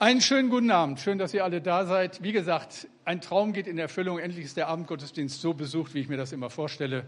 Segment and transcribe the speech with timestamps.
[0.00, 1.00] Einen schönen guten Abend.
[1.00, 2.22] Schön, dass ihr alle da seid.
[2.22, 4.20] Wie gesagt, ein Traum geht in Erfüllung.
[4.20, 7.04] Endlich ist der Abendgottesdienst so besucht, wie ich mir das immer vorstelle.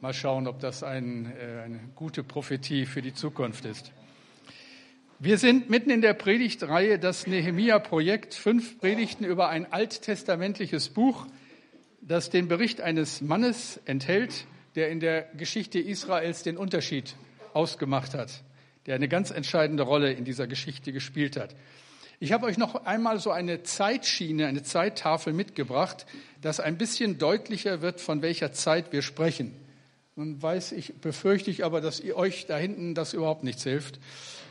[0.00, 3.90] Mal schauen, ob das ein, äh, eine gute Prophetie für die Zukunft ist.
[5.18, 8.34] Wir sind mitten in der Predigtreihe das Nehemia-Projekt.
[8.34, 11.26] Fünf Predigten über ein alttestamentliches Buch,
[12.00, 14.46] das den Bericht eines Mannes enthält,
[14.76, 17.16] der in der Geschichte Israels den Unterschied
[17.54, 18.44] ausgemacht hat,
[18.86, 21.56] der eine ganz entscheidende Rolle in dieser Geschichte gespielt hat.
[22.24, 26.06] Ich habe euch noch einmal so eine Zeitschiene, eine Zeittafel mitgebracht,
[26.40, 29.54] dass ein bisschen deutlicher wird, von welcher Zeit wir sprechen.
[30.16, 33.98] Nun weiß ich, befürchte ich aber, dass ihr euch da hinten das überhaupt nichts hilft.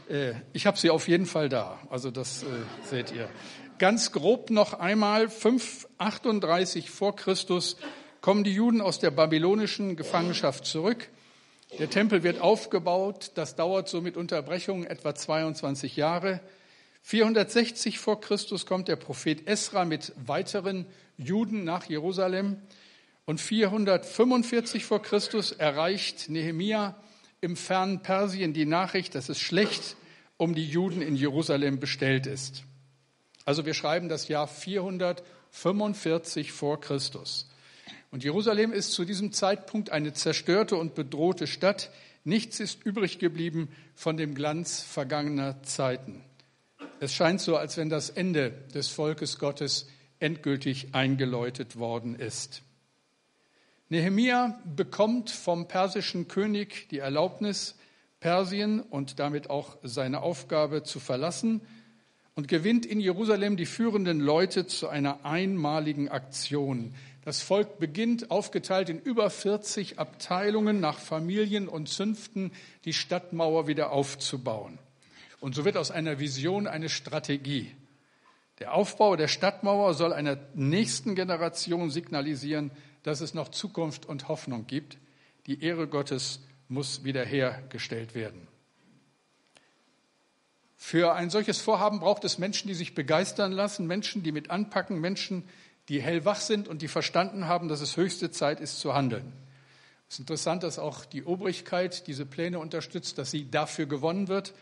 [0.07, 2.45] Äh, ich habe sie auf jeden Fall da, also das äh,
[2.83, 3.27] seht ihr.
[3.79, 7.77] Ganz grob noch einmal, 538 vor Christus
[8.21, 11.09] kommen die Juden aus der babylonischen Gefangenschaft zurück.
[11.79, 16.39] Der Tempel wird aufgebaut, das dauert so mit Unterbrechungen etwa 22 Jahre.
[17.03, 20.87] 460 vor Christus kommt der Prophet Esra mit weiteren
[21.17, 22.57] Juden nach Jerusalem
[23.25, 26.95] und 445 vor Christus erreicht Nehemia
[27.41, 29.95] im fernen Persien die Nachricht, dass es schlecht
[30.37, 32.63] um die Juden in Jerusalem bestellt ist.
[33.45, 37.49] Also wir schreiben das Jahr 445 vor Christus.
[38.11, 41.91] Und Jerusalem ist zu diesem Zeitpunkt eine zerstörte und bedrohte Stadt.
[42.23, 46.23] Nichts ist übrig geblieben von dem Glanz vergangener Zeiten.
[46.99, 49.87] Es scheint so, als wenn das Ende des Volkes Gottes
[50.19, 52.61] endgültig eingeläutet worden ist.
[53.89, 57.75] Nehemia bekommt vom persischen König die Erlaubnis,
[58.19, 61.61] Persien und damit auch seine Aufgabe zu verlassen
[62.35, 66.95] und gewinnt in Jerusalem die führenden Leute zu einer einmaligen Aktion.
[67.25, 72.51] Das Volk beginnt, aufgeteilt in über 40 Abteilungen nach Familien und Zünften,
[72.85, 74.79] die Stadtmauer wieder aufzubauen.
[75.43, 77.75] Und so wird aus einer Vision eine Strategie.
[78.59, 82.71] Der Aufbau der Stadtmauer soll einer nächsten Generation signalisieren,
[83.03, 84.99] dass es noch Zukunft und Hoffnung gibt.
[85.45, 86.39] Die Ehre Gottes
[86.69, 88.47] muss wiederhergestellt werden.
[90.77, 95.01] Für ein solches Vorhaben braucht es Menschen, die sich begeistern lassen, Menschen, die mit anpacken,
[95.01, 95.43] Menschen,
[95.89, 99.33] die hellwach sind und die verstanden haben, dass es höchste Zeit ist zu handeln.
[100.07, 104.53] Es ist interessant, dass auch die Obrigkeit diese Pläne unterstützt, dass sie dafür gewonnen wird.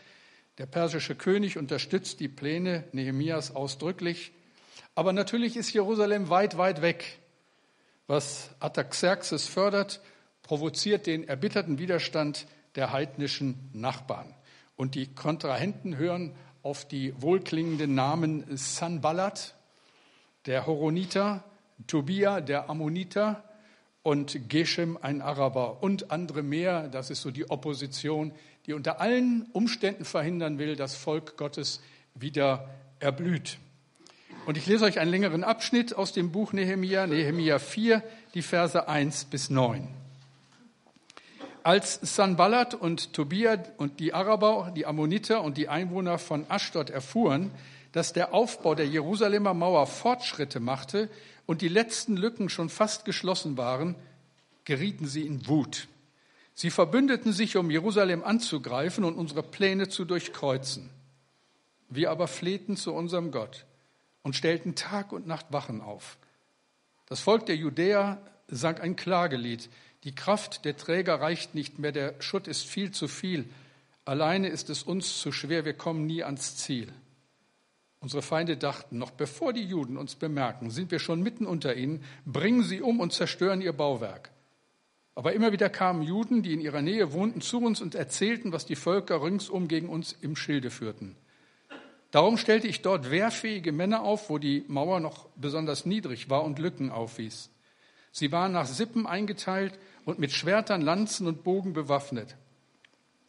[0.58, 4.32] Der persische König unterstützt die Pläne Nehemias ausdrücklich.
[4.94, 7.18] Aber natürlich ist Jerusalem weit, weit weg.
[8.06, 10.02] Was Artaxerxes fördert,
[10.42, 14.34] provoziert den erbitterten Widerstand der heidnischen Nachbarn.
[14.76, 19.54] Und die Kontrahenten hören auf die wohlklingenden Namen Sanballat,
[20.46, 21.44] der Horoniter,
[21.86, 23.42] Tobia, der Ammoniter
[24.02, 26.88] und Geshem, ein Araber und andere mehr.
[26.88, 28.32] Das ist so die Opposition,
[28.66, 31.80] die unter allen Umständen verhindern will, dass Volk Gottes
[32.14, 32.68] wieder
[33.00, 33.58] erblüht.
[34.46, 38.02] Und ich lese euch einen längeren Abschnitt aus dem Buch Nehemia, Nehemia 4,
[38.34, 39.88] die Verse 1 bis 9.
[41.62, 47.52] Als Sanballat und Tobia und die Araber, die Ammoniter und die Einwohner von Aschdod erfuhren,
[47.92, 51.08] dass der Aufbau der Jerusalemer Mauer Fortschritte machte
[51.46, 53.94] und die letzten Lücken schon fast geschlossen waren,
[54.64, 55.86] gerieten sie in Wut.
[56.54, 60.90] Sie verbündeten sich, um Jerusalem anzugreifen und unsere Pläne zu durchkreuzen.
[61.88, 63.66] Wir aber flehten zu unserem Gott
[64.22, 66.18] und stellten Tag und Nacht Wachen auf.
[67.06, 69.68] Das Volk der Judäer sang ein Klagelied.
[70.04, 73.48] Die Kraft der Träger reicht nicht mehr, der Schutt ist viel zu viel.
[74.04, 76.92] Alleine ist es uns zu schwer, wir kommen nie ans Ziel.
[78.00, 82.02] Unsere Feinde dachten, noch bevor die Juden uns bemerken, sind wir schon mitten unter ihnen,
[82.26, 84.31] bringen sie um und zerstören ihr Bauwerk.
[85.14, 88.64] Aber immer wieder kamen Juden, die in ihrer Nähe wohnten, zu uns und erzählten, was
[88.64, 91.16] die Völker ringsum gegen uns im Schilde führten.
[92.10, 96.58] Darum stellte ich dort wehrfähige Männer auf, wo die Mauer noch besonders niedrig war und
[96.58, 97.50] Lücken aufwies.
[98.10, 102.36] Sie waren nach Sippen eingeteilt und mit Schwertern, Lanzen und Bogen bewaffnet.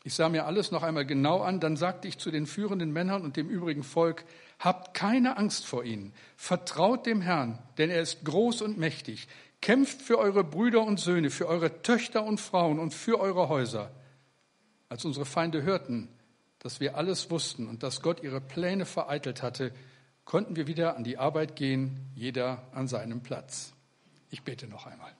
[0.04, 3.22] Ich sah mir alles noch einmal genau an, dann sagte ich zu den führenden Männern
[3.22, 4.26] und dem übrigen Volk,
[4.60, 9.30] habt keine Angst vor ihnen, vertraut dem Herrn, denn er ist groß und mächtig,
[9.63, 13.92] kämpft für eure Brüder und Söhne, für eure Töchter und Frauen und für eure Häuser.
[14.89, 16.10] Als unsere Feinde hörten,
[16.60, 19.74] dass wir alles wussten und dass Gott ihre Pläne vereitelt hatte,
[20.25, 23.74] konnten wir wieder an die Arbeit gehen, jeder an seinem Platz.
[24.30, 25.13] Ich bete noch einmal.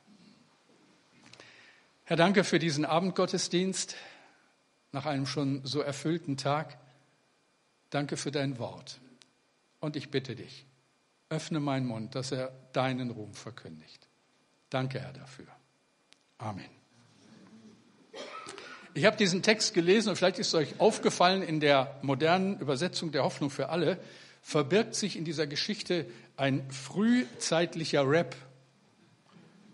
[2.04, 3.96] Herr, danke für diesen Abendgottesdienst
[4.92, 6.78] nach einem schon so erfüllten Tag.
[7.90, 9.00] Danke für dein Wort.
[9.80, 10.66] Und ich bitte dich,
[11.30, 14.10] öffne meinen Mund, dass er deinen Ruhm verkündigt.
[14.74, 15.46] Danke, Herr, dafür.
[16.40, 16.66] Amen.
[18.96, 23.12] Ich habe diesen Text gelesen und vielleicht ist es euch aufgefallen in der modernen Übersetzung
[23.12, 24.00] der Hoffnung für alle,
[24.42, 28.36] verbirgt sich in dieser Geschichte ein frühzeitlicher Rap.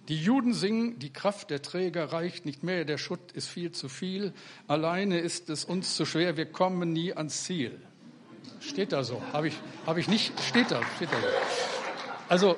[0.09, 3.87] Die Juden singen, die Kraft der Träger reicht nicht mehr, der Schutt ist viel zu
[3.87, 4.33] viel,
[4.67, 7.79] alleine ist es uns zu schwer, wir kommen nie ans Ziel.
[8.59, 9.53] Steht da so, habe ich,
[9.85, 11.27] hab ich nicht, steht da, steht da so.
[12.27, 12.57] Also,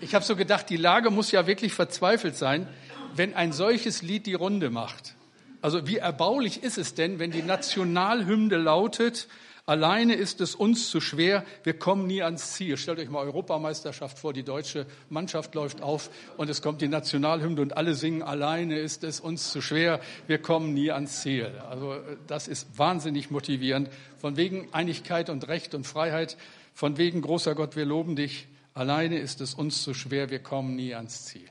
[0.00, 2.68] ich habe so gedacht, die Lage muss ja wirklich verzweifelt sein,
[3.14, 5.14] wenn ein solches Lied die Runde macht.
[5.60, 9.26] Also wie erbaulich ist es denn, wenn die Nationalhymne lautet,
[9.66, 12.76] alleine ist es uns zu schwer, wir kommen nie ans Ziel.
[12.76, 17.60] Stellt euch mal Europameisterschaft vor, die deutsche Mannschaft läuft auf und es kommt die Nationalhymne
[17.60, 21.52] und alle singen, alleine ist es uns zu schwer, wir kommen nie ans Ziel.
[21.68, 21.96] Also
[22.28, 23.90] das ist wahnsinnig motivierend.
[24.16, 26.36] Von wegen Einigkeit und Recht und Freiheit,
[26.72, 28.46] von wegen großer Gott, wir loben dich,
[28.78, 31.48] alleine ist es uns zu schwer, wir kommen nie ans Ziel.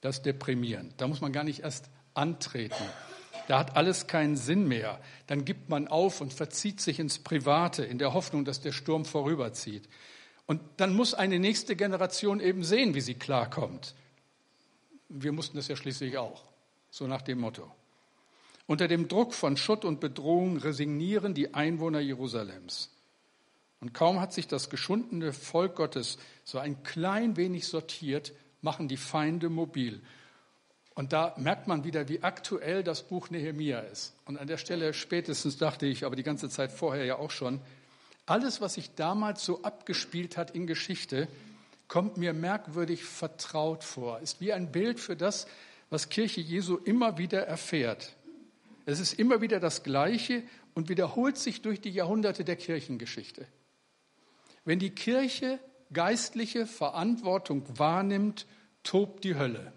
[0.00, 0.94] Das ist deprimierend.
[0.96, 2.84] Da muss man gar nicht erst antreten.
[3.46, 5.00] Da hat alles keinen Sinn mehr.
[5.26, 9.04] Dann gibt man auf und verzieht sich ins Private in der Hoffnung, dass der Sturm
[9.04, 9.88] vorüberzieht.
[10.46, 13.94] Und dann muss eine nächste Generation eben sehen, wie sie klarkommt.
[15.08, 16.42] Wir mussten das ja schließlich auch,
[16.90, 17.70] so nach dem Motto.
[18.66, 22.93] Unter dem Druck von Schutt und Bedrohung resignieren die Einwohner Jerusalems.
[23.84, 28.32] Und kaum hat sich das geschundene Volk Gottes so ein klein wenig sortiert,
[28.62, 30.00] machen die Feinde mobil.
[30.94, 34.14] Und da merkt man wieder, wie aktuell das Buch Nehemia ist.
[34.24, 37.60] Und an der Stelle spätestens dachte ich, aber die ganze Zeit vorher ja auch schon,
[38.24, 41.28] alles, was sich damals so abgespielt hat in Geschichte,
[41.86, 45.46] kommt mir merkwürdig vertraut vor, ist wie ein Bild für das,
[45.90, 48.16] was Kirche Jesu immer wieder erfährt.
[48.86, 50.42] Es ist immer wieder das Gleiche
[50.72, 53.46] und wiederholt sich durch die Jahrhunderte der Kirchengeschichte.
[54.64, 55.58] Wenn die Kirche
[55.92, 58.46] geistliche Verantwortung wahrnimmt,
[58.82, 59.72] tobt die Hölle.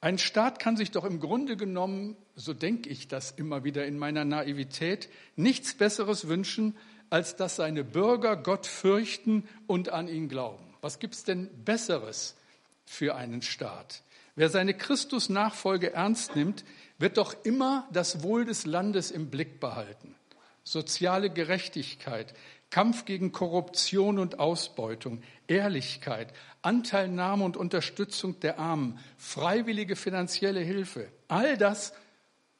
[0.00, 3.98] Ein Staat kann sich doch im Grunde genommen, so denke ich das immer wieder in
[3.98, 6.76] meiner Naivität, nichts Besseres wünschen,
[7.10, 10.64] als dass seine Bürger Gott fürchten und an ihn glauben.
[10.80, 12.36] Was gibt es denn Besseres
[12.84, 14.02] für einen Staat?
[14.36, 16.64] Wer seine Christusnachfolge ernst nimmt,
[16.98, 20.14] wird doch immer das Wohl des Landes im Blick behalten.
[20.62, 22.34] Soziale Gerechtigkeit,
[22.70, 31.56] Kampf gegen Korruption und Ausbeutung, Ehrlichkeit, Anteilnahme und Unterstützung der Armen, freiwillige finanzielle Hilfe, all
[31.56, 31.94] das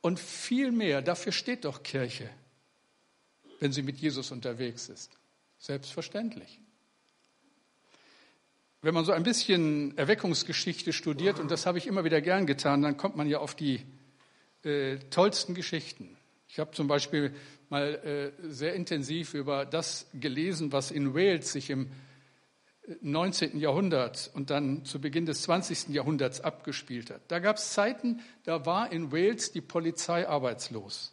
[0.00, 2.30] und viel mehr, dafür steht doch Kirche,
[3.60, 5.10] wenn sie mit Jesus unterwegs ist.
[5.58, 6.60] Selbstverständlich.
[8.80, 12.80] Wenn man so ein bisschen Erweckungsgeschichte studiert, und das habe ich immer wieder gern getan,
[12.80, 13.84] dann kommt man ja auf die
[14.62, 16.16] äh, tollsten Geschichten.
[16.48, 17.34] Ich habe zum Beispiel
[17.70, 21.90] mal äh, sehr intensiv über das gelesen, was in Wales sich im
[23.02, 23.56] 19.
[23.56, 25.88] Äh, Jahrhundert und dann zu Beginn des 20.
[25.88, 27.20] Jahrhunderts abgespielt hat.
[27.28, 31.12] Da gab es Zeiten, da war in Wales die Polizei arbeitslos.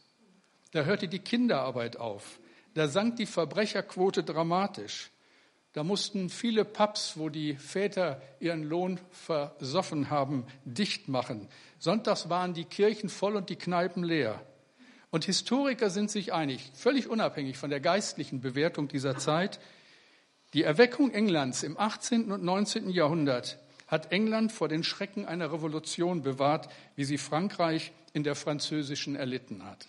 [0.71, 2.39] Da hörte die Kinderarbeit auf.
[2.73, 5.11] Da sank die Verbrecherquote dramatisch.
[5.71, 11.49] Da mussten viele Pubs, wo die Väter ihren Lohn versoffen haben, dicht machen.
[11.79, 14.41] Sonntags waren die Kirchen voll und die Kneipen leer.
[15.15, 19.61] Und Historiker sind sich einig, völlig unabhängig von der geistlichen Bewertung dieser Zeit,
[20.53, 22.33] die Erweckung Englands im 18.
[22.33, 22.89] und 19.
[22.89, 23.57] Jahrhundert
[23.87, 26.67] hat England vor den Schrecken einer Revolution bewahrt,
[26.97, 29.87] wie sie Frankreich in der französischen erlitten hat.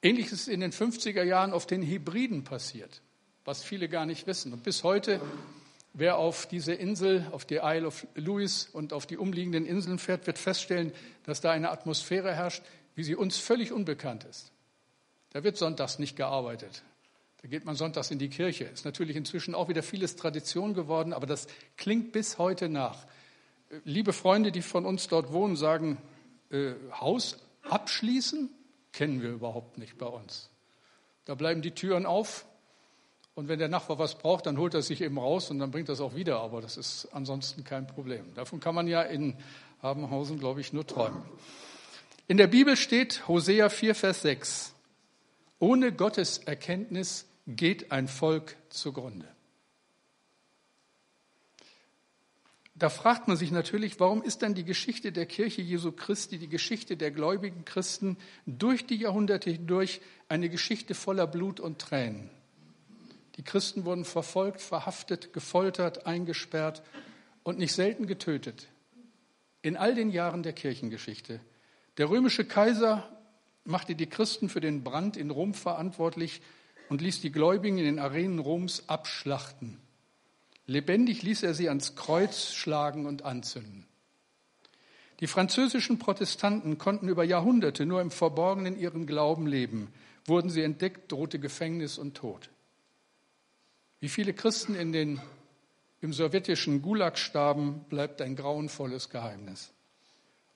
[0.00, 3.02] Ähnliches ist in den 50er Jahren auf den Hybriden passiert,
[3.44, 4.54] was viele gar nicht wissen.
[4.54, 5.20] Und bis heute,
[5.92, 10.26] wer auf diese Insel, auf die Isle of Lewis und auf die umliegenden Inseln fährt,
[10.26, 10.90] wird feststellen,
[11.24, 12.62] dass da eine Atmosphäre herrscht,
[12.98, 14.50] wie sie uns völlig unbekannt ist.
[15.30, 16.82] Da wird sonntags nicht gearbeitet.
[17.40, 18.64] Da geht man sonntags in die Kirche.
[18.64, 23.06] Ist natürlich inzwischen auch wieder vieles Tradition geworden, aber das klingt bis heute nach.
[23.84, 25.98] Liebe Freunde, die von uns dort wohnen, sagen,
[26.50, 28.50] äh, Haus abschließen
[28.92, 30.50] kennen wir überhaupt nicht bei uns.
[31.24, 32.46] Da bleiben die Türen auf
[33.36, 35.88] und wenn der Nachbar was braucht, dann holt er sich eben raus und dann bringt
[35.88, 38.34] er es auch wieder, aber das ist ansonsten kein Problem.
[38.34, 39.36] Davon kann man ja in
[39.82, 41.22] Habenhausen, glaube ich, nur träumen.
[42.30, 44.74] In der Bibel steht Hosea 4, Vers 6,
[45.58, 49.26] ohne Gottes Erkenntnis geht ein Volk zugrunde.
[52.74, 56.50] Da fragt man sich natürlich, warum ist dann die Geschichte der Kirche Jesu Christi, die
[56.50, 62.28] Geschichte der gläubigen Christen durch die Jahrhunderte hindurch eine Geschichte voller Blut und Tränen?
[63.36, 66.82] Die Christen wurden verfolgt, verhaftet, gefoltert, eingesperrt
[67.42, 68.68] und nicht selten getötet.
[69.62, 71.40] In all den Jahren der Kirchengeschichte.
[71.98, 73.08] Der römische Kaiser
[73.64, 76.40] machte die Christen für den Brand in Rom verantwortlich
[76.88, 79.78] und ließ die Gläubigen in den Arenen Roms abschlachten.
[80.66, 83.86] Lebendig ließ er sie ans Kreuz schlagen und anzünden.
[85.20, 89.92] Die französischen Protestanten konnten über Jahrhunderte nur im Verborgenen ihren Glauben leben,
[90.28, 92.50] Wurden sie entdeckt, drohte Gefängnis und Tod.
[93.98, 95.22] Wie viele Christen in den,
[96.02, 99.72] im sowjetischen Gulag starben, bleibt ein grauenvolles Geheimnis.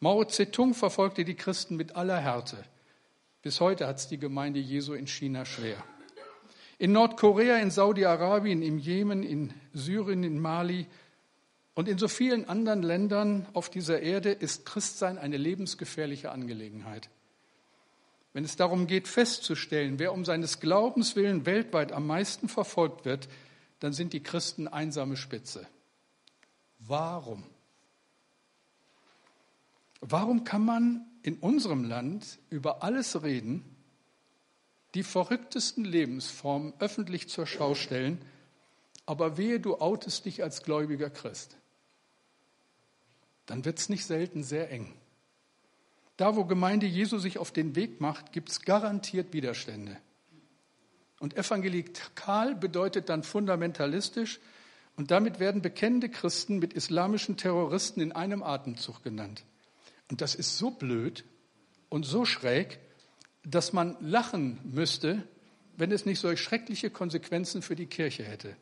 [0.03, 2.57] Mao Zedong verfolgte die Christen mit aller Härte.
[3.41, 5.77] Bis heute hat es die Gemeinde Jesu in China schwer.
[6.77, 10.89] In Nordkorea, in Saudi-Arabien, im Jemen, in Syrien, in Mali
[11.75, 17.09] und in so vielen anderen Ländern auf dieser Erde ist Christsein eine lebensgefährliche Angelegenheit.
[18.33, 23.29] Wenn es darum geht, festzustellen, wer um seines Glaubens willen weltweit am meisten verfolgt wird,
[23.79, 25.65] dann sind die Christen einsame Spitze.
[26.81, 27.45] Warum?
[30.05, 33.65] Warum kann man in unserem Land über alles reden,
[34.97, 38.19] die verrücktesten Lebensformen öffentlich zur Schau stellen,
[39.07, 41.57] aber wehe, du outest dich als gläubiger Christ?
[43.47, 44.93] Dann wird es nicht selten sehr eng.
[46.17, 49.97] Da, wo Gemeinde Jesu sich auf den Weg macht, gibt es garantiert Widerstände.
[51.21, 54.41] Und evangelikal bedeutet dann fundamentalistisch
[54.97, 59.45] und damit werden bekennende Christen mit islamischen Terroristen in einem Atemzug genannt.
[60.13, 61.25] Und das ist so blöd
[61.89, 62.79] und so schräg,
[63.45, 65.27] dass man lachen müsste,
[65.79, 68.55] wenn es nicht solch schreckliche Konsequenzen für die Kirche hätte.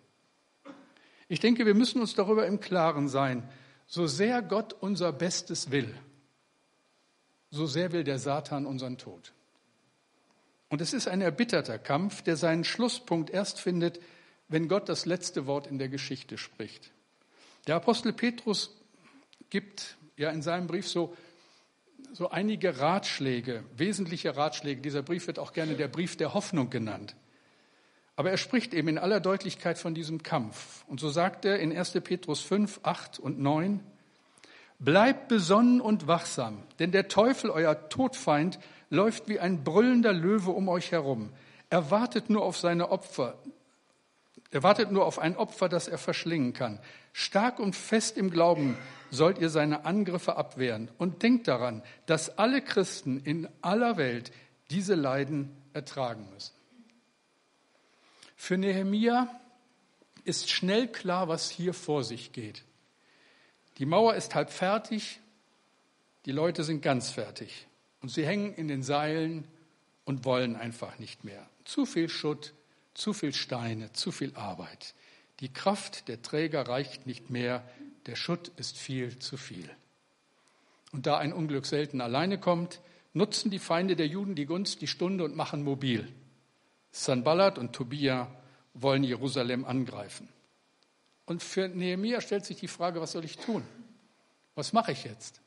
[1.27, 3.43] Ich denke, wir müssen uns darüber im Klaren sein,
[3.89, 5.93] so sehr Gott unser Bestes will,
[7.51, 9.33] so sehr will der Satan unseren Tod.
[10.69, 13.99] Und es ist ein erbitterter Kampf, der seinen Schlusspunkt erst findet,
[14.47, 16.93] wenn Gott das letzte Wort in der Geschichte spricht.
[17.67, 18.77] Der Apostel Petrus
[19.51, 21.17] gibt ja in seinem Brief so,
[22.13, 24.81] so einige Ratschläge, wesentliche Ratschläge.
[24.81, 27.17] Dieser Brief wird auch gerne der Brief der Hoffnung genannt.
[28.17, 30.85] Aber er spricht eben in aller Deutlichkeit von diesem Kampf.
[30.89, 31.93] Und so sagt er in 1.
[32.05, 33.81] Petrus 5, 8 und 9,
[34.79, 40.71] Bleibt besonnen und wachsam, denn der Teufel, euer Todfeind, läuft wie ein brüllender Löwe um
[40.71, 41.35] euch herum.
[41.69, 43.35] Er wartet nur auf seine Opfer.
[44.51, 46.81] Er wartet nur auf ein Opfer, das er verschlingen kann.
[47.13, 48.77] Stark und fest im Glauben
[49.11, 50.91] sollt ihr seine Angriffe abwehren.
[50.99, 54.33] Und denkt daran, dass alle Christen in aller Welt
[54.71, 56.55] diese Leiden ertragen müssen.
[58.37, 59.29] Für Nehemia
[60.25, 62.65] ist schnell klar, was hier vor sich geht.
[63.79, 65.21] Die Mauer ist halb fertig,
[66.27, 67.67] die Leute sind ganz fertig
[68.03, 69.47] und sie hängen in den Seilen
[70.05, 71.49] und wollen einfach nicht mehr.
[71.65, 72.53] Zu viel Schutt,
[72.95, 74.95] zu viel Steine, zu viel Arbeit.
[75.41, 77.63] Die Kraft der Träger reicht nicht mehr,
[78.07, 79.69] der Schutt ist viel zu viel.
[80.93, 82.81] Und da ein Unglück selten alleine kommt,
[83.13, 86.09] nutzen die Feinde der Juden die Gunst, die Stunde und machen mobil.
[86.93, 88.29] Sanballat und Tobia
[88.75, 90.29] wollen Jerusalem angreifen.
[91.27, 93.63] Und für Nehemia stellt sich die Frage, was soll ich tun?
[94.57, 95.41] Was mache ich jetzt?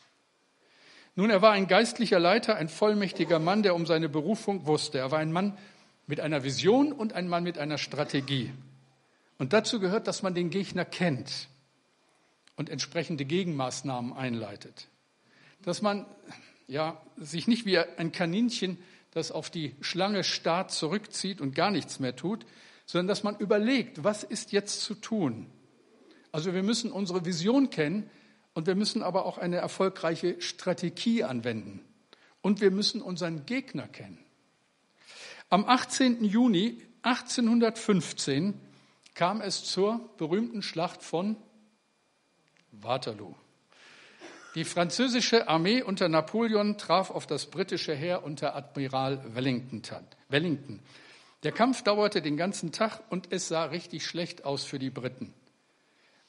[1.16, 4.98] Nun, er war ein geistlicher Leiter, ein vollmächtiger Mann, der um seine Berufung wusste.
[4.98, 5.58] Er war ein Mann
[6.08, 8.52] mit einer Vision und ein Mann mit einer Strategie.
[9.38, 11.48] Und dazu gehört, dass man den Gegner kennt
[12.56, 14.88] und entsprechende Gegenmaßnahmen einleitet.
[15.62, 16.06] Dass man
[16.68, 18.78] ja, sich nicht wie ein Kaninchen,
[19.12, 22.46] das auf die Schlange starrt, zurückzieht und gar nichts mehr tut,
[22.86, 25.48] sondern dass man überlegt, was ist jetzt zu tun?
[26.32, 28.10] Also wir müssen unsere Vision kennen
[28.54, 31.82] und wir müssen aber auch eine erfolgreiche Strategie anwenden.
[32.42, 34.23] Und wir müssen unseren Gegner kennen.
[35.50, 36.24] Am 18.
[36.24, 38.60] Juni 1815
[39.14, 41.36] kam es zur berühmten Schlacht von
[42.72, 43.36] Waterloo.
[44.56, 50.80] Die französische Armee unter Napoleon traf auf das britische Heer unter Admiral Wellington.
[51.44, 55.34] Der Kampf dauerte den ganzen Tag und es sah richtig schlecht aus für die Briten.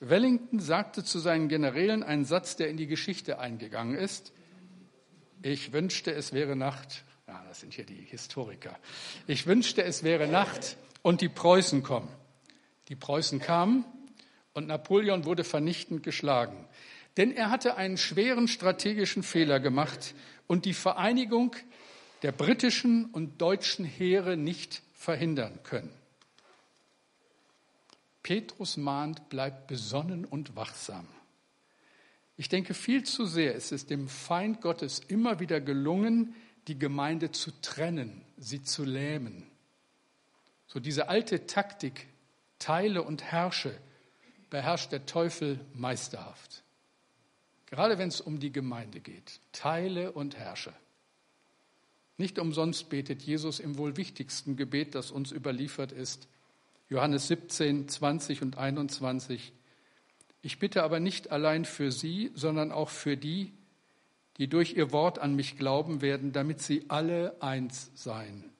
[0.00, 4.32] Wellington sagte zu seinen Generälen einen Satz, der in die Geschichte eingegangen ist.
[5.42, 7.04] Ich wünschte, es wäre Nacht.
[7.26, 8.78] Ja, das sind hier die Historiker.
[9.26, 12.08] Ich wünschte, es wäre Nacht und die Preußen kommen.
[12.88, 13.84] Die Preußen kamen
[14.52, 16.68] und Napoleon wurde vernichtend geschlagen.
[17.16, 20.14] Denn er hatte einen schweren strategischen Fehler gemacht
[20.46, 21.56] und die Vereinigung
[22.22, 25.92] der britischen und deutschen Heere nicht verhindern können.
[28.22, 31.06] Petrus mahnt, bleibt besonnen und wachsam.
[32.36, 36.34] Ich denke, viel zu sehr ist es dem Feind Gottes immer wieder gelungen,
[36.68, 39.46] die Gemeinde zu trennen, sie zu lähmen.
[40.66, 42.08] So diese alte Taktik,
[42.58, 43.76] teile und herrsche,
[44.50, 46.62] beherrscht der Teufel meisterhaft.
[47.66, 50.72] Gerade wenn es um die Gemeinde geht, teile und herrsche.
[52.16, 56.28] Nicht umsonst betet Jesus im wohl wichtigsten Gebet, das uns überliefert ist,
[56.88, 59.52] Johannes 17, 20 und 21.
[60.42, 63.52] Ich bitte aber nicht allein für sie, sondern auch für die,
[64.38, 68.50] die durch ihr Wort an mich glauben werden, damit sie alle eins seien.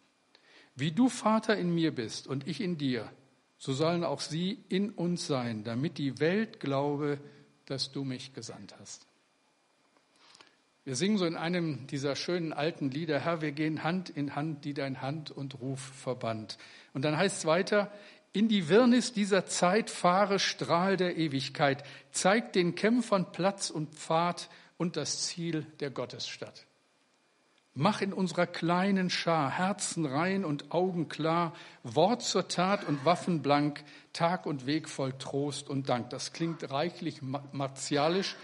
[0.76, 3.11] Wie du Vater in mir bist und ich in dir,
[3.59, 7.19] so sollen auch sie in uns sein, damit die Welt glaube,
[7.66, 9.07] dass du mich gesandt hast.
[10.85, 14.66] Wir singen so in einem dieser schönen alten Lieder, Herr, wir gehen Hand in Hand,
[14.66, 16.59] die dein Hand und Ruf verband.
[16.93, 17.90] Und dann heißt es weiter,
[18.35, 24.50] in die Wirrnis dieser Zeit fahre Strahl der Ewigkeit, zeig den Kämpfern Platz und Pfad
[24.85, 26.67] und das Ziel der Gottesstadt.
[27.73, 33.41] Mach in unserer kleinen Schar Herzen rein und Augen klar, Wort zur Tat und Waffen
[33.41, 36.11] blank, Tag und Weg voll Trost und Dank.
[36.11, 38.37] Das klingt reichlich martialisch,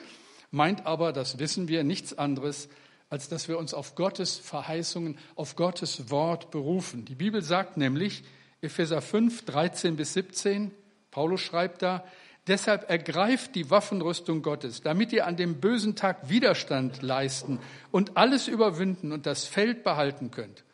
[0.50, 2.70] meint aber, das wissen wir, nichts anderes,
[3.10, 7.04] als dass wir uns auf Gottes Verheißungen, auf Gottes Wort berufen.
[7.04, 8.24] Die Bibel sagt nämlich,
[8.62, 10.70] Epheser 5, 13 bis 17,
[11.10, 12.02] Paulus schreibt da,
[12.46, 17.58] Deshalb ergreift die Waffenrüstung Gottes, damit ihr an dem bösen Tag Widerstand leisten
[17.90, 20.64] und alles überwinden und das Feld behalten könnt.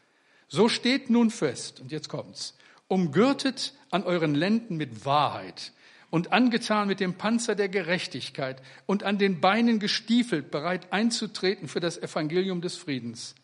[0.48, 2.56] So steht nun fest, und jetzt kommt's,
[2.86, 5.72] umgürtet an euren Lenden mit Wahrheit
[6.10, 11.80] und angetan mit dem Panzer der Gerechtigkeit und an den Beinen gestiefelt, bereit einzutreten für
[11.80, 13.34] das Evangelium des Friedens.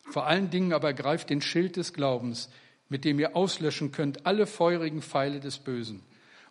[0.00, 2.48] Vor allen Dingen aber greift den Schild des Glaubens,
[2.88, 6.02] mit dem ihr auslöschen könnt alle feurigen Pfeile des Bösen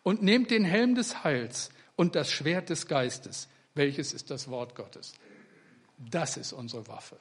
[0.09, 4.73] und nehmt den Helm des Heils und das Schwert des Geistes, welches ist das Wort
[4.73, 5.13] Gottes.
[5.99, 7.15] Das ist unsere Waffe.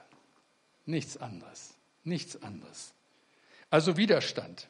[0.87, 1.75] Nichts anderes.
[2.02, 2.95] Nichts anderes.
[3.68, 4.68] Also Widerstand.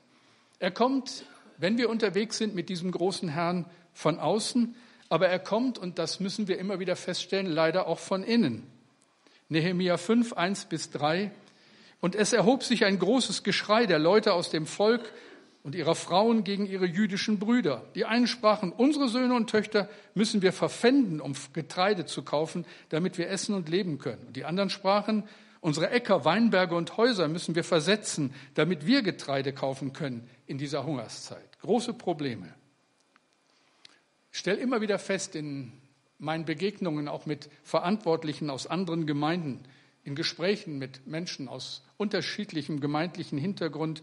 [0.59, 1.27] Er kommt,
[1.59, 4.75] wenn wir unterwegs sind mit diesem großen Herrn von außen,
[5.09, 8.67] aber er kommt, und das müssen wir immer wieder feststellen, leider auch von innen.
[9.49, 11.31] Nehemia 5, 1 bis 3.
[12.01, 15.13] Und es erhob sich ein großes Geschrei der Leute aus dem Volk
[15.63, 17.85] und ihrer Frauen gegen ihre jüdischen Brüder.
[17.95, 23.19] Die einen sprachen, unsere Söhne und Töchter müssen wir verpfänden, um Getreide zu kaufen, damit
[23.19, 24.29] wir essen und leben können.
[24.29, 25.25] Und die anderen sprachen,
[25.61, 30.85] unsere Äcker, Weinberge und Häuser müssen wir versetzen, damit wir Getreide kaufen können in dieser
[30.85, 31.59] Hungerszeit.
[31.61, 32.55] Große Probleme.
[34.33, 35.73] Ich stelle immer wieder fest in
[36.19, 39.63] meinen Begegnungen auch mit Verantwortlichen aus anderen Gemeinden,
[40.05, 44.03] in Gesprächen mit Menschen aus unterschiedlichem gemeindlichen Hintergrund,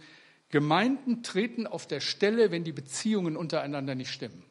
[0.49, 4.43] Gemeinden treten auf der Stelle, wenn die Beziehungen untereinander nicht stimmen.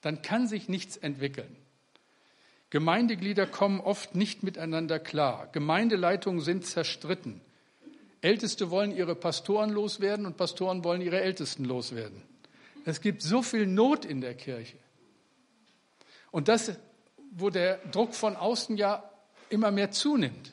[0.00, 1.56] Dann kann sich nichts entwickeln.
[2.70, 5.48] Gemeindeglieder kommen oft nicht miteinander klar.
[5.52, 7.40] Gemeindeleitungen sind zerstritten.
[8.20, 12.22] Älteste wollen ihre Pastoren loswerden und Pastoren wollen ihre Ältesten loswerden.
[12.84, 14.76] Es gibt so viel Not in der Kirche.
[16.30, 16.72] Und das,
[17.30, 19.08] wo der Druck von außen ja
[19.50, 20.52] immer mehr zunimmt.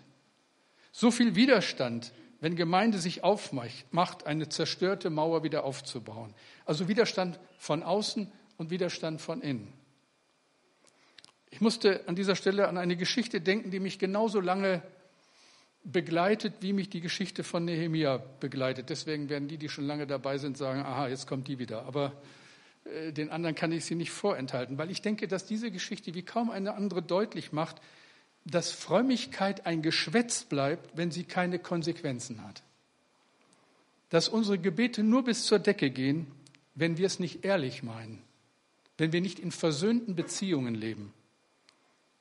[0.92, 6.34] So viel Widerstand, wenn Gemeinde sich aufmacht, eine zerstörte Mauer wieder aufzubauen.
[6.66, 9.72] Also Widerstand von außen und Widerstand von innen.
[11.52, 14.82] Ich musste an dieser Stelle an eine Geschichte denken, die mich genauso lange
[15.84, 18.90] begleitet, wie mich die Geschichte von Nehemia begleitet.
[18.90, 21.86] Deswegen werden die, die schon lange dabei sind, sagen, aha, jetzt kommt die wieder.
[21.86, 22.14] Aber
[22.86, 26.24] äh, den anderen kann ich sie nicht vorenthalten, weil ich denke, dass diese Geschichte wie
[26.24, 27.82] kaum eine andere deutlich macht,
[28.46, 32.64] dass Frömmigkeit ein Geschwätz bleibt, wenn sie keine Konsequenzen hat.
[34.10, 36.28] Dass unsere Gebete nur bis zur Decke gehen,
[36.76, 38.22] wenn wir es nicht ehrlich meinen,
[38.98, 41.14] wenn wir nicht in versöhnten Beziehungen leben.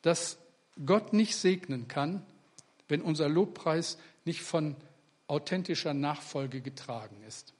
[0.03, 0.39] Dass
[0.85, 2.23] Gott nicht segnen kann,
[2.89, 4.77] wenn unser Lobpreis nicht von
[5.27, 7.55] authentischer Nachfolge getragen ist.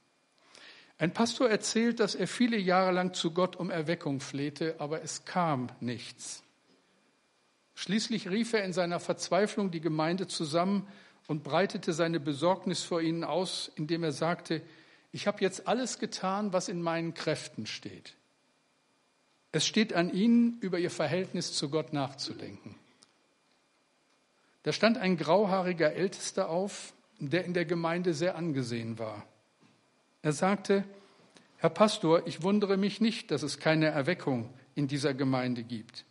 [0.97, 5.25] Ein Pastor erzählt, dass er viele Jahre lang zu Gott um Erweckung flehte, aber es
[5.25, 6.43] kam nichts.
[7.75, 10.87] Schließlich rief er in seiner Verzweiflung die Gemeinde zusammen
[11.27, 14.61] und breitete seine Besorgnis vor ihnen aus, indem er sagte,
[15.11, 18.15] ich habe jetzt alles getan, was in meinen Kräften steht.
[19.51, 22.75] Es steht an Ihnen, über Ihr Verhältnis zu Gott nachzudenken.
[24.63, 29.25] Da stand ein grauhaariger Ältester auf, der in der Gemeinde sehr angesehen war.
[30.21, 30.85] Er sagte,
[31.57, 36.05] Herr Pastor, ich wundere mich nicht, dass es keine Erweckung in dieser Gemeinde gibt.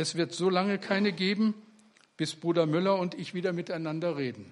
[0.00, 1.52] Es wird so lange keine geben,
[2.16, 4.50] bis Bruder Müller und ich wieder miteinander reden.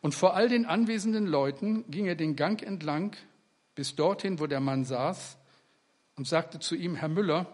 [0.00, 3.14] Und vor all den anwesenden Leuten ging er den Gang entlang
[3.76, 5.36] bis dorthin, wo der Mann saß,
[6.16, 7.46] und sagte zu ihm, Herr Müller,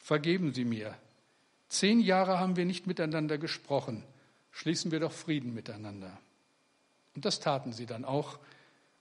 [0.00, 0.92] vergeben Sie mir.
[1.68, 4.02] Zehn Jahre haben wir nicht miteinander gesprochen.
[4.50, 6.18] Schließen wir doch Frieden miteinander.
[7.14, 8.40] Und das taten sie dann auch.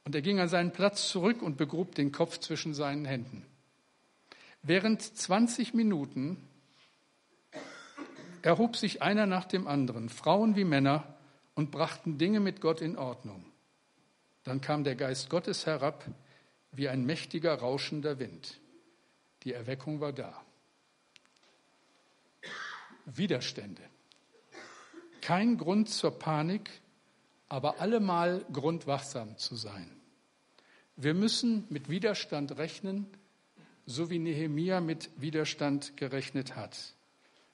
[0.06, 3.44] Und er ging an seinen Platz zurück und begrub den Kopf zwischen seinen Händen.
[4.62, 6.38] Während 20 Minuten
[8.42, 11.16] erhob sich einer nach dem anderen, Frauen wie Männer,
[11.54, 13.46] und brachten Dinge mit Gott in Ordnung.
[14.44, 16.06] Dann kam der Geist Gottes herab
[16.72, 18.60] wie ein mächtiger, rauschender Wind.
[19.44, 20.42] Die Erweckung war da.
[23.06, 23.82] Widerstände.
[25.22, 26.70] Kein Grund zur Panik,
[27.50, 29.92] aber allemal grundwachsam zu sein.
[30.96, 33.08] Wir müssen mit Widerstand rechnen,
[33.86, 36.96] so wie Nehemia mit Widerstand gerechnet hat.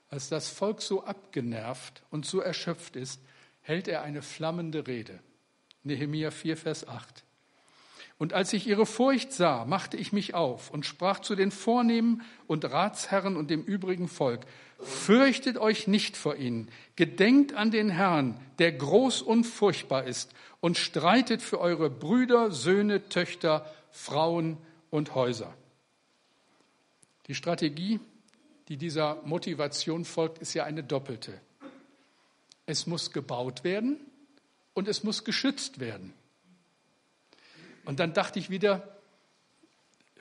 [0.10, 3.22] Als das Volk so abgenervt und so erschöpft ist,
[3.62, 5.20] hält er eine flammende Rede.
[5.84, 7.24] Nehemia 4, Vers 8.
[8.18, 12.24] Und als ich ihre Furcht sah, machte ich mich auf und sprach zu den Vornehmen
[12.48, 14.42] und Ratsherren und dem übrigen Volk,
[14.80, 20.78] fürchtet euch nicht vor ihnen, gedenkt an den Herrn, der groß und furchtbar ist, und
[20.78, 24.58] streitet für eure Brüder, Söhne, Töchter, Frauen
[24.90, 25.54] und Häuser.
[27.28, 28.00] Die Strategie,
[28.68, 31.40] die dieser Motivation folgt, ist ja eine doppelte.
[32.66, 34.00] Es muss gebaut werden
[34.74, 36.14] und es muss geschützt werden.
[37.86, 38.98] Und dann dachte ich wieder,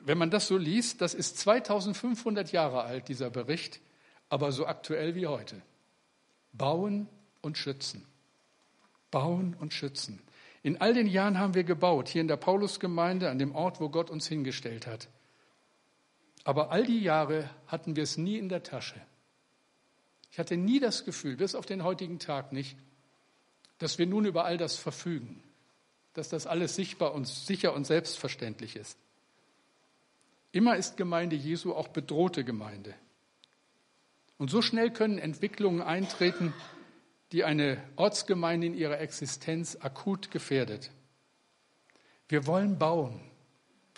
[0.00, 3.80] wenn man das so liest, das ist 2500 Jahre alt, dieser Bericht,
[4.28, 5.60] aber so aktuell wie heute.
[6.52, 7.08] Bauen
[7.42, 8.06] und schützen.
[9.10, 10.22] Bauen und schützen.
[10.62, 13.88] In all den Jahren haben wir gebaut, hier in der Paulusgemeinde, an dem Ort, wo
[13.88, 15.08] Gott uns hingestellt hat.
[16.46, 19.00] Aber all die Jahre hatten wir es nie in der Tasche.
[20.30, 22.76] Ich hatte nie das Gefühl, bis auf den heutigen Tag nicht,
[23.78, 25.42] dass wir nun über all das verfügen
[26.16, 28.98] dass das alles sichtbar und sicher und selbstverständlich ist.
[30.50, 32.94] Immer ist Gemeinde Jesu auch bedrohte Gemeinde.
[34.38, 36.54] Und so schnell können Entwicklungen eintreten,
[37.32, 40.90] die eine Ortsgemeinde in ihrer Existenz akut gefährdet.
[42.28, 43.20] Wir wollen bauen,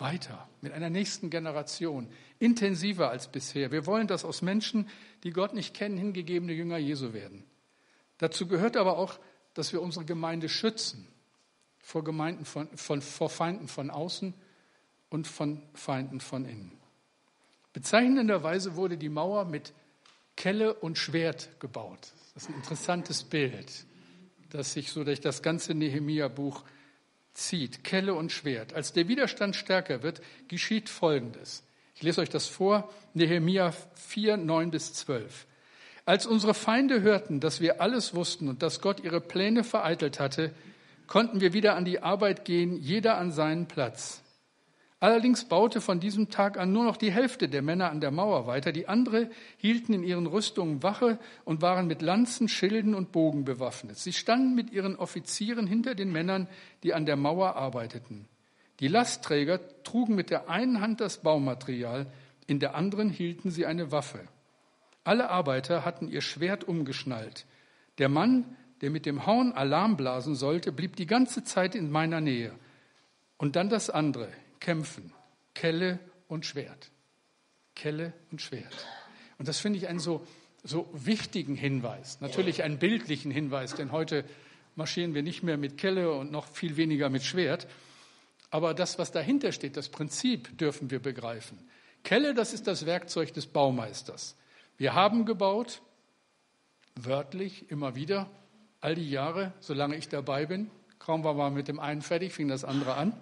[0.01, 2.09] weiter, mit einer nächsten Generation,
[2.39, 3.73] intensiver als bisher.
[3.73, 4.89] Wir wollen, dass aus Menschen,
[5.25, 7.45] die Gott nicht kennen, hingegebene Jünger Jesu werden.
[8.19, 9.19] Dazu gehört aber auch,
[9.55, 11.07] dass wir unsere Gemeinde schützen
[11.81, 14.35] vor, Gemeinden von, von, vor Feinden von außen
[15.11, 16.73] und von Feinden von innen.
[17.73, 19.73] Bezeichnenderweise wurde die Mauer mit
[20.37, 22.13] Kelle und Schwert gebaut.
[22.35, 23.87] Das ist ein interessantes Bild,
[24.51, 26.63] das sich so durch das ganze Nehemia-Buch
[27.39, 27.85] zieht.
[27.85, 28.75] Kelle und Schwert.
[28.75, 31.63] Als der Widerstand stärker wird, geschieht Folgendes.
[31.95, 35.47] Ich lese euch das vor, Nehemia 4, 9 bis 12.
[36.05, 40.55] Als unsere Feinde hörten, dass wir alles wussten und dass Gott ihre Pläne vereitelt hatte,
[41.07, 44.23] konnten wir wieder an die Arbeit gehen, jeder an seinen Platz.
[45.01, 48.49] Allerdings baute von diesem Tag an nur noch die Hälfte der Männer an der Mauer
[48.49, 53.45] weiter, die andere hielten in ihren Rüstungen Wache und waren mit Lanzen, Schilden und Bogen
[53.45, 53.97] bewaffnet.
[53.97, 56.49] Sie standen mit ihren Offizieren hinter den Männern,
[56.83, 58.27] die an der Mauer arbeiteten.
[58.81, 62.07] Die Lastträger trugen mit der einen Hand das Baumaterial,
[62.49, 64.21] in der anderen hielten sie eine Waffe.
[65.05, 67.47] Alle Arbeiter hatten ihr Schwert umgeschnallt.
[67.99, 72.21] Der Mann, der mit dem Horn Alarm blasen sollte, blieb die ganze Zeit in meiner
[72.21, 72.53] Nähe.
[73.37, 74.29] Und dann das andere,
[74.61, 75.13] kämpfen,
[75.55, 76.91] Kelle und Schwert.
[77.75, 78.87] Kelle und Schwert.
[79.39, 80.27] Und das finde ich einen so,
[80.65, 84.25] so wichtigen Hinweis, natürlich einen bildlichen Hinweis, denn heute
[84.75, 87.67] marschieren wir nicht mehr mit Kelle und noch viel weniger mit Schwert.
[88.51, 91.59] Aber das, was dahinter steht, das Prinzip dürfen wir begreifen.
[92.05, 94.37] Kelle, das ist das Werkzeug des Baumeisters.
[94.77, 95.83] Wir haben gebaut,
[96.95, 98.31] wörtlich immer wieder,
[98.81, 102.49] all die Jahre, solange ich dabei bin, kaum war man mit dem einen fertig, fing
[102.49, 103.13] das andere an.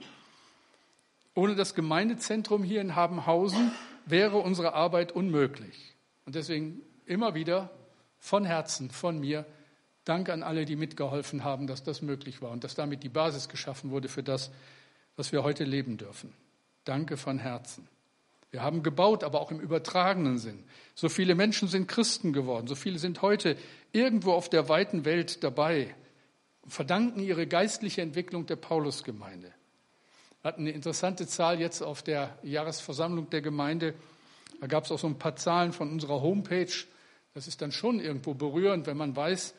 [1.37, 3.71] Ohne das Gemeindezentrum hier in Habenhausen
[4.07, 5.95] wäre unsere Arbeit unmöglich.
[6.25, 7.71] Und deswegen immer wieder
[8.19, 9.45] von Herzen, von mir,
[10.07, 13.49] Dank an alle, die mitgeholfen haben, dass das möglich war und dass damit die Basis
[13.49, 14.51] geschaffen wurde für das,
[15.17, 16.33] was wir heute leben dürfen.
[16.85, 17.87] Danke von Herzen.
[18.51, 20.65] Wir haben gebaut, aber auch im übertragenen Sinn.
[20.95, 23.59] So viele Menschen sind Christen geworden, so viele sind heute
[23.93, 25.95] irgendwo auf der weiten Welt dabei,
[26.67, 29.53] verdanken ihre geistliche Entwicklung der Paulusgemeinde.
[30.47, 33.95] Wir hatten eine interessante Zahl jetzt auf der Jahresversammlung der Gemeinde.
[34.61, 36.71] Da gab es auch so ein paar Zahlen von unserer Homepage.
[37.35, 39.57] Das ist dann schon irgendwo berührend, wenn man weiß,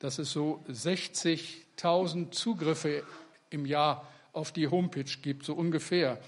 [0.00, 3.04] dass es so 60.000 Zugriffe
[3.50, 6.18] im Jahr auf die Homepage gibt, so ungefähr.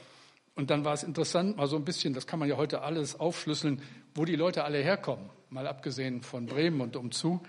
[0.55, 3.19] Und dann war es interessant, mal so ein bisschen, das kann man ja heute alles
[3.19, 3.83] aufschlüsseln,
[4.14, 7.40] wo die Leute alle herkommen, mal abgesehen von Bremen und umzu.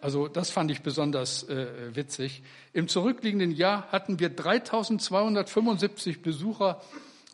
[0.00, 2.42] Also das fand ich besonders äh, witzig.
[2.72, 6.82] Im zurückliegenden Jahr hatten wir 3275 Besucher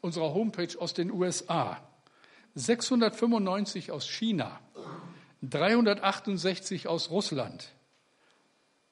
[0.00, 1.78] unserer Homepage aus den USA,
[2.54, 4.60] 695 aus China,
[5.42, 7.72] 368 aus Russland.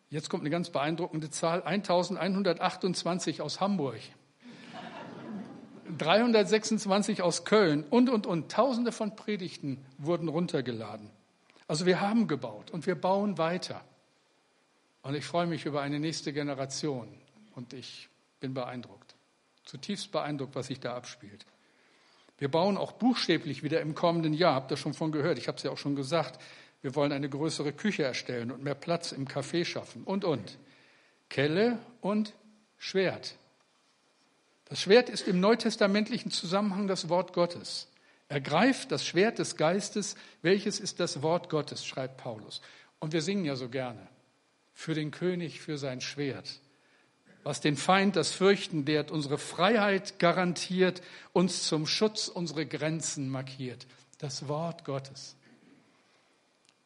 [0.08, 4.00] Jetzt kommt eine ganz beeindruckende Zahl, 1128 aus Hamburg,
[5.96, 8.50] 326 aus Köln und, und, und.
[8.50, 11.10] Tausende von Predigten wurden runtergeladen.
[11.70, 13.80] Also wir haben gebaut und wir bauen weiter.
[15.02, 17.06] Und ich freue mich über eine nächste Generation
[17.54, 18.08] und ich
[18.40, 19.14] bin beeindruckt,
[19.66, 21.46] zutiefst beeindruckt, was sich da abspielt.
[22.38, 25.58] Wir bauen auch buchstäblich wieder im kommenden Jahr, habt ihr schon von gehört, ich habe
[25.58, 26.42] es ja auch schon gesagt,
[26.82, 30.58] wir wollen eine größere Küche erstellen und mehr Platz im Café schaffen und, und.
[31.28, 32.34] Kelle und
[32.78, 33.36] Schwert.
[34.64, 37.89] Das Schwert ist im neutestamentlichen Zusammenhang das Wort Gottes.
[38.30, 42.62] Ergreift das Schwert des Geistes, welches ist das Wort Gottes, schreibt Paulus.
[43.00, 44.06] Und wir singen ja so gerne.
[44.72, 46.60] Für den König, für sein Schwert.
[47.42, 53.88] Was den Feind das Fürchten lehrt, unsere Freiheit garantiert, uns zum Schutz unsere Grenzen markiert.
[54.18, 55.34] Das Wort Gottes.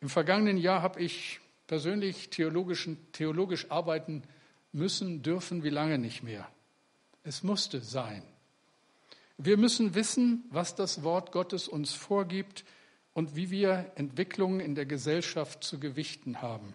[0.01, 4.23] Im vergangenen Jahr habe ich persönlich theologisch arbeiten
[4.73, 6.49] müssen, dürfen, wie lange nicht mehr.
[7.23, 8.23] Es musste sein.
[9.37, 12.65] Wir müssen wissen, was das Wort Gottes uns vorgibt
[13.13, 16.75] und wie wir Entwicklungen in der Gesellschaft zu gewichten haben.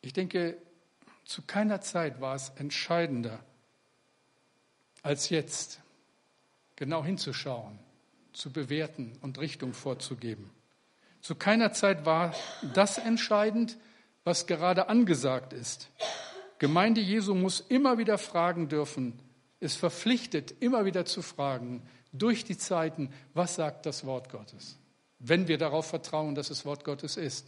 [0.00, 0.56] Ich denke,
[1.24, 3.40] zu keiner Zeit war es entscheidender
[5.02, 5.80] als jetzt,
[6.76, 7.78] genau hinzuschauen,
[8.32, 10.50] zu bewerten und Richtung vorzugeben.
[11.20, 12.34] Zu keiner Zeit war
[12.74, 13.78] das entscheidend,
[14.24, 15.90] was gerade angesagt ist.
[16.58, 19.18] Gemeinde Jesu muss immer wieder fragen dürfen,
[19.60, 24.78] ist verpflichtet, immer wieder zu fragen, durch die Zeiten, was sagt das Wort Gottes?
[25.18, 27.46] Wenn wir darauf vertrauen, dass es Wort Gottes ist.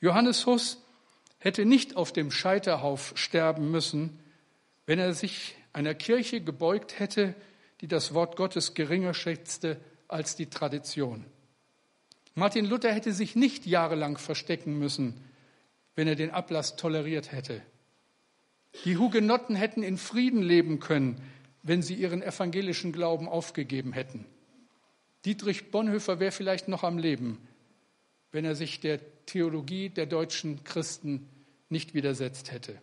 [0.00, 0.78] Johannes Huss
[1.38, 4.18] hätte nicht auf dem Scheiterhauf sterben müssen,
[4.86, 7.34] wenn er sich einer Kirche gebeugt hätte,
[7.80, 11.24] die das Wort Gottes geringer schätzte als die Tradition.
[12.34, 15.24] Martin Luther hätte sich nicht jahrelang verstecken müssen,
[15.94, 17.62] wenn er den Ablass toleriert hätte.
[18.84, 21.20] Die Hugenotten hätten in Frieden leben können,
[21.62, 24.24] wenn sie ihren evangelischen Glauben aufgegeben hätten.
[25.24, 27.38] Dietrich Bonhoeffer wäre vielleicht noch am Leben,
[28.30, 31.28] wenn er sich der Theologie der deutschen Christen
[31.68, 32.80] nicht widersetzt hätte.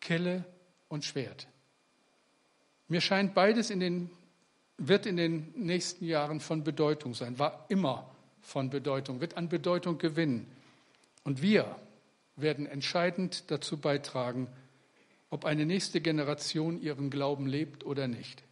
[0.00, 0.44] Kelle
[0.88, 1.48] und Schwert.
[2.88, 4.10] Mir scheint beides in den,
[4.76, 8.10] wird in den nächsten Jahren von Bedeutung sein, war immer
[8.42, 10.46] von Bedeutung, wird an Bedeutung gewinnen.
[11.24, 11.76] Und wir
[12.36, 14.48] werden entscheidend dazu beitragen,
[15.30, 18.42] ob eine nächste Generation ihren Glauben lebt oder nicht.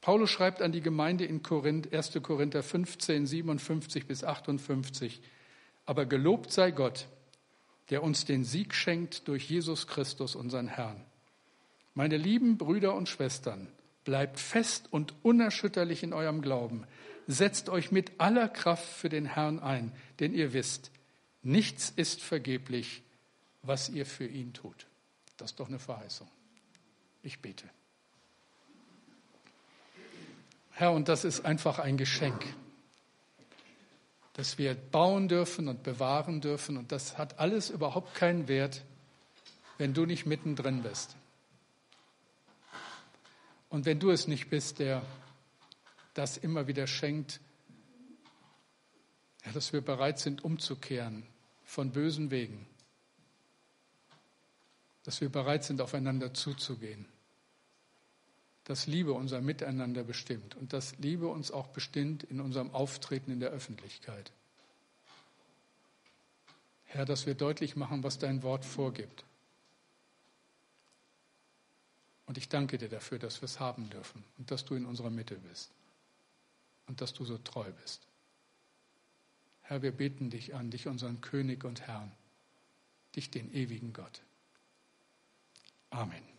[0.00, 2.18] Paulus schreibt an die Gemeinde in Korinth, 1.
[2.22, 5.20] Korinther 15, 57 bis 58,
[5.86, 7.06] aber gelobt sei Gott,
[7.90, 11.04] der uns den Sieg schenkt durch Jesus Christus, unseren Herrn.
[11.94, 13.68] Meine lieben Brüder und Schwestern,
[14.04, 16.84] bleibt fest und unerschütterlich in eurem Glauben.
[17.26, 20.90] Setzt euch mit aller Kraft für den Herrn ein, denn ihr wisst,
[21.42, 23.02] nichts ist vergeblich,
[23.62, 24.86] was ihr für ihn tut.
[25.42, 26.28] Das ist doch eine Verheißung.
[27.24, 27.68] Ich bete.
[30.70, 32.46] Herr, und das ist einfach ein Geschenk,
[34.34, 36.76] dass wir bauen dürfen und bewahren dürfen.
[36.76, 38.84] Und das hat alles überhaupt keinen Wert,
[39.78, 41.16] wenn du nicht mittendrin bist.
[43.68, 45.02] Und wenn du es nicht bist, der
[46.14, 47.40] das immer wieder schenkt,
[49.44, 51.26] ja, dass wir bereit sind, umzukehren
[51.64, 52.68] von bösen Wegen
[55.04, 57.06] dass wir bereit sind, aufeinander zuzugehen.
[58.64, 63.40] Dass Liebe unser Miteinander bestimmt und dass Liebe uns auch bestimmt in unserem Auftreten in
[63.40, 64.32] der Öffentlichkeit.
[66.84, 69.24] Herr, dass wir deutlich machen, was dein Wort vorgibt.
[72.26, 75.10] Und ich danke dir dafür, dass wir es haben dürfen und dass du in unserer
[75.10, 75.72] Mitte bist
[76.86, 78.06] und dass du so treu bist.
[79.62, 82.12] Herr, wir beten dich an, dich unseren König und Herrn,
[83.16, 84.22] dich den ewigen Gott.
[85.94, 86.31] Amen.